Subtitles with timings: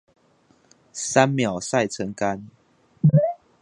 [0.91, 2.49] 三秒曬成乾